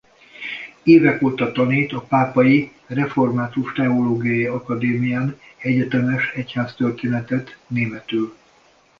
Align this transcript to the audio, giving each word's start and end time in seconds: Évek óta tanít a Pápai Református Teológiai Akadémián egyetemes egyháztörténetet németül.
Évek 0.83 1.21
óta 1.21 1.51
tanít 1.51 1.93
a 1.93 2.01
Pápai 2.01 2.71
Református 2.87 3.73
Teológiai 3.73 4.45
Akadémián 4.45 5.39
egyetemes 5.61 6.29
egyháztörténetet 6.33 7.57
németül. 7.67 8.35